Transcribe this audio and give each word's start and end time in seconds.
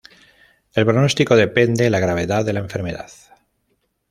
El 0.73 0.83
pronóstico 0.83 1.35
depende 1.35 1.91
la 1.91 1.99
gravedad 1.99 2.43
de 2.43 2.53
la 2.53 2.61
enfermedad. 2.61 3.11